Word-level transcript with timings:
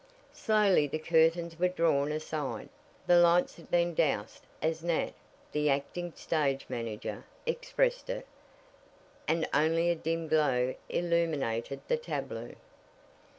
Slowly 0.33 0.87
the 0.87 0.97
curtains 0.97 1.59
were 1.59 1.67
drawn 1.67 2.11
aside. 2.11 2.69
The 3.05 3.19
lights 3.19 3.53
had 3.57 3.69
been 3.69 3.93
"doused" 3.93 4.47
as 4.59 4.83
Nat, 4.83 5.13
the 5.51 5.69
acting 5.69 6.11
stage 6.15 6.65
manager, 6.69 7.23
expressed 7.45 8.09
it, 8.09 8.25
and 9.27 9.47
only 9.53 9.91
a 9.91 9.95
dim 9.95 10.27
glow 10.27 10.73
illuminated 10.89 11.81
the 11.87 11.97
tableau. 11.97 12.53